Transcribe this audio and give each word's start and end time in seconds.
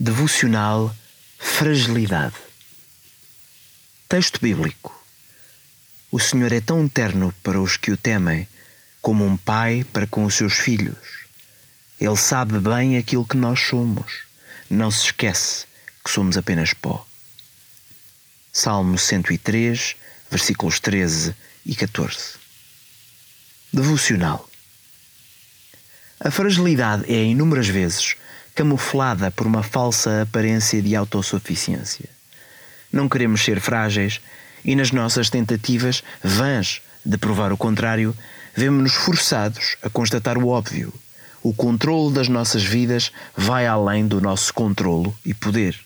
Devocional 0.00 0.92
Fragilidade. 1.38 2.34
Texto 4.08 4.40
bíblico. 4.40 4.92
O 6.10 6.18
Senhor 6.18 6.52
é 6.52 6.60
tão 6.60 6.88
terno 6.88 7.32
para 7.44 7.60
os 7.60 7.76
que 7.76 7.92
o 7.92 7.96
temem, 7.96 8.48
como 9.00 9.24
um 9.24 9.36
pai 9.36 9.86
para 9.92 10.04
com 10.04 10.24
os 10.24 10.34
seus 10.34 10.54
filhos. 10.54 11.26
Ele 12.00 12.16
sabe 12.16 12.58
bem 12.58 12.98
aquilo 12.98 13.24
que 13.24 13.36
nós 13.36 13.60
somos. 13.60 14.24
Não 14.68 14.90
se 14.90 15.04
esquece 15.04 15.64
que 16.04 16.10
somos 16.10 16.36
apenas 16.36 16.74
pó. 16.74 17.06
Salmo 18.52 18.98
103, 18.98 19.94
versículos 20.28 20.80
13 20.80 21.36
e 21.64 21.76
14. 21.76 22.34
Devocional. 23.72 24.50
A 26.18 26.32
fragilidade 26.32 27.04
é 27.08 27.22
inúmeras 27.22 27.68
vezes 27.68 28.16
camuflada 28.54 29.30
por 29.30 29.46
uma 29.46 29.62
falsa 29.62 30.22
aparência 30.22 30.80
de 30.80 30.94
autossuficiência. 30.94 32.08
Não 32.92 33.08
queremos 33.08 33.44
ser 33.44 33.60
frágeis 33.60 34.20
e, 34.64 34.76
nas 34.76 34.92
nossas 34.92 35.28
tentativas 35.28 36.02
vãs 36.22 36.80
de 37.04 37.18
provar 37.18 37.52
o 37.52 37.56
contrário, 37.56 38.16
vemos-nos 38.54 38.94
forçados 38.94 39.76
a 39.82 39.90
constatar 39.90 40.38
o 40.38 40.48
óbvio. 40.48 40.94
O 41.42 41.52
controle 41.52 42.14
das 42.14 42.28
nossas 42.28 42.62
vidas 42.62 43.12
vai 43.36 43.66
além 43.66 44.06
do 44.06 44.20
nosso 44.20 44.54
controlo 44.54 45.14
e 45.26 45.34
poder. 45.34 45.78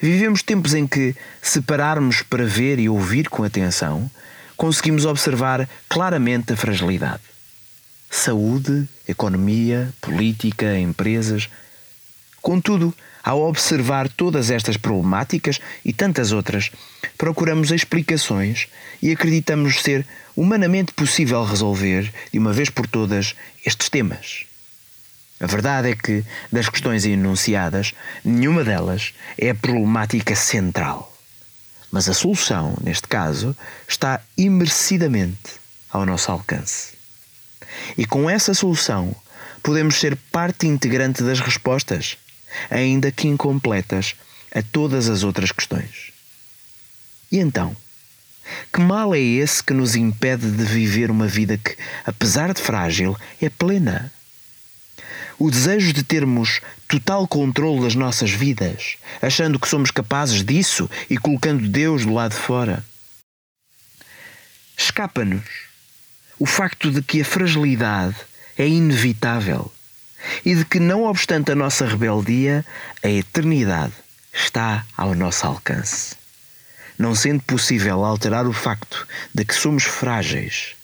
Vivemos 0.00 0.42
tempos 0.42 0.74
em 0.74 0.86
que, 0.86 1.14
se 1.42 1.60
pararmos 1.60 2.22
para 2.22 2.44
ver 2.44 2.78
e 2.78 2.88
ouvir 2.88 3.28
com 3.28 3.42
atenção, 3.42 4.10
conseguimos 4.56 5.04
observar 5.04 5.68
claramente 5.88 6.52
a 6.52 6.56
fragilidade 6.56 7.35
saúde, 8.10 8.88
economia, 9.08 9.92
política, 10.00 10.78
empresas. 10.78 11.48
Contudo, 12.40 12.94
ao 13.22 13.42
observar 13.42 14.08
todas 14.08 14.50
estas 14.50 14.76
problemáticas 14.76 15.60
e 15.84 15.92
tantas 15.92 16.32
outras, 16.32 16.70
procuramos 17.18 17.70
explicações 17.70 18.68
e 19.02 19.10
acreditamos 19.10 19.82
ser 19.82 20.06
humanamente 20.36 20.92
possível 20.92 21.44
resolver, 21.44 22.12
de 22.32 22.38
uma 22.38 22.52
vez 22.52 22.70
por 22.70 22.86
todas, 22.86 23.34
estes 23.64 23.88
temas. 23.88 24.44
A 25.40 25.46
verdade 25.46 25.90
é 25.90 25.94
que, 25.96 26.24
das 26.50 26.68
questões 26.68 27.04
enunciadas, 27.04 27.92
nenhuma 28.24 28.64
delas 28.64 29.12
é 29.36 29.50
a 29.50 29.54
problemática 29.54 30.34
central. 30.34 31.12
Mas 31.90 32.08
a 32.08 32.14
solução, 32.14 32.76
neste 32.82 33.06
caso, 33.06 33.56
está 33.86 34.20
imerecidamente 34.36 35.60
ao 35.90 36.06
nosso 36.06 36.30
alcance. 36.30 36.95
E 37.96 38.04
com 38.04 38.28
essa 38.28 38.52
solução, 38.52 39.14
podemos 39.62 39.96
ser 39.96 40.16
parte 40.30 40.66
integrante 40.66 41.22
das 41.22 41.40
respostas, 41.40 42.16
ainda 42.70 43.10
que 43.10 43.26
incompletas, 43.26 44.14
a 44.54 44.62
todas 44.62 45.08
as 45.08 45.22
outras 45.22 45.50
questões. 45.52 46.12
E 47.30 47.38
então? 47.38 47.76
Que 48.72 48.80
mal 48.80 49.14
é 49.14 49.18
esse 49.18 49.62
que 49.62 49.72
nos 49.72 49.96
impede 49.96 50.50
de 50.50 50.64
viver 50.64 51.10
uma 51.10 51.26
vida 51.26 51.58
que, 51.58 51.76
apesar 52.04 52.54
de 52.54 52.62
frágil, 52.62 53.16
é 53.42 53.48
plena? 53.48 54.12
O 55.38 55.50
desejo 55.50 55.92
de 55.92 56.02
termos 56.02 56.60
total 56.88 57.26
controle 57.26 57.82
das 57.82 57.94
nossas 57.94 58.30
vidas, 58.30 58.96
achando 59.20 59.58
que 59.58 59.68
somos 59.68 59.90
capazes 59.90 60.44
disso 60.44 60.88
e 61.10 61.18
colocando 61.18 61.68
Deus 61.68 62.06
do 62.06 62.12
lado 62.12 62.32
de 62.32 62.38
fora. 62.40 62.84
Escapa-nos 64.78 65.66
o 66.38 66.46
facto 66.46 66.90
de 66.90 67.02
que 67.02 67.22
a 67.22 67.24
fragilidade 67.24 68.16
é 68.58 68.66
inevitável 68.66 69.72
e 70.44 70.54
de 70.54 70.64
que, 70.64 70.78
não 70.78 71.04
obstante 71.04 71.52
a 71.52 71.54
nossa 71.54 71.86
rebeldia, 71.86 72.64
a 73.02 73.08
eternidade 73.08 73.94
está 74.32 74.84
ao 74.96 75.14
nosso 75.14 75.46
alcance. 75.46 76.14
Não 76.98 77.14
sendo 77.14 77.42
possível 77.42 78.04
alterar 78.04 78.46
o 78.46 78.52
facto 78.52 79.06
de 79.34 79.44
que 79.44 79.54
somos 79.54 79.84
frágeis, 79.84 80.74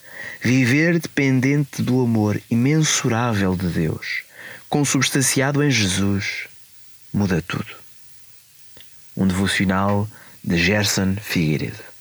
viver 0.42 0.98
dependente 0.98 1.82
do 1.82 2.00
amor 2.00 2.40
imensurável 2.50 3.56
de 3.56 3.68
Deus, 3.68 4.22
consubstanciado 4.68 5.62
em 5.62 5.70
Jesus, 5.70 6.46
muda 7.12 7.42
tudo. 7.42 7.74
Um 9.16 9.26
devocional 9.26 10.08
de 10.42 10.56
Gerson 10.56 11.16
Figueiredo. 11.20 11.91